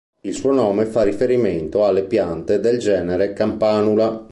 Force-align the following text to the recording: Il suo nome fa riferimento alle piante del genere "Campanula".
Il 0.21 0.33
suo 0.33 0.51
nome 0.51 0.85
fa 0.85 1.03
riferimento 1.03 1.85
alle 1.85 2.03
piante 2.05 2.59
del 2.59 2.79
genere 2.79 3.33
"Campanula". 3.33 4.19